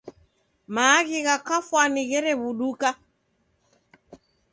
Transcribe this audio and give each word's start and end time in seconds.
Maaghi 0.75 1.19
gha 1.25 1.35
kafwani 1.47 2.01
gherebuduka. 2.09 2.89